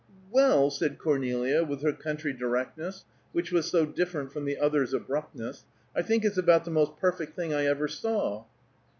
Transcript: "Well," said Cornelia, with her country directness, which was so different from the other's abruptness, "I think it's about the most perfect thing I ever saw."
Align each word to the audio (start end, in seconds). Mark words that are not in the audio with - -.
"Well," 0.31 0.71
said 0.71 0.97
Cornelia, 0.97 1.63
with 1.63 1.83
her 1.83 1.93
country 1.93 2.33
directness, 2.33 3.05
which 3.33 3.51
was 3.51 3.69
so 3.69 3.85
different 3.85 4.33
from 4.33 4.45
the 4.45 4.57
other's 4.57 4.95
abruptness, 4.95 5.63
"I 5.95 6.01
think 6.01 6.25
it's 6.25 6.39
about 6.39 6.65
the 6.65 6.71
most 6.71 6.97
perfect 6.97 7.35
thing 7.35 7.53
I 7.53 7.65
ever 7.67 7.87
saw." 7.87 8.45